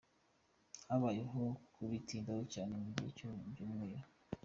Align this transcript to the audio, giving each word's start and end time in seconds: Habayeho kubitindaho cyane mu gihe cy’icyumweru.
Habayeho 0.87 1.41
kubitindaho 1.73 2.41
cyane 2.53 2.73
mu 2.81 2.87
gihe 2.95 3.09
cy’icyumweru. 3.17 4.05